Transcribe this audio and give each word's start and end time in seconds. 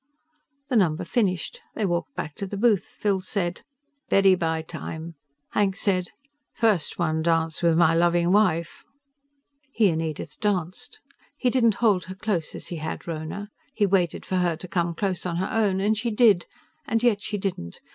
The 0.69 0.75
number 0.75 1.03
finished; 1.03 1.61
they 1.75 1.85
walked 1.85 2.15
back 2.15 2.33
to 2.37 2.47
the 2.47 2.57
booth. 2.57 2.97
Phil 2.99 3.19
said, 3.19 3.61
"Beddy 4.09 4.33
bye 4.33 4.63
time." 4.63 5.13
Hank 5.51 5.75
said, 5.75 6.07
"First 6.55 6.97
one 6.97 7.21
dance 7.21 7.61
with 7.61 7.77
my 7.77 7.93
loving 7.93 8.31
wife." 8.31 8.83
He 9.71 9.91
and 9.91 10.01
Edith 10.01 10.39
danced. 10.39 11.01
He 11.37 11.51
didn't 11.51 11.75
hold 11.85 12.05
her 12.05 12.15
close 12.15 12.55
as 12.55 12.69
he 12.69 12.77
had 12.77 13.05
Rhona. 13.07 13.49
He 13.75 13.85
waited 13.85 14.25
for 14.25 14.37
her 14.37 14.55
to 14.55 14.67
come 14.67 14.95
close 14.95 15.23
on 15.23 15.35
her 15.35 15.49
own, 15.51 15.79
and 15.79 15.95
she 15.95 16.09
did, 16.09 16.47
and 16.87 17.03
yet 17.03 17.21
she 17.21 17.37
didn't. 17.37 17.79